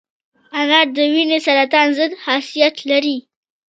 انار 0.59 0.87
د 0.95 0.99
وینې 1.13 1.39
سرطان 1.45 1.87
ضد 1.97 2.11
خاصیت 2.23 2.75
لري. 2.91 3.17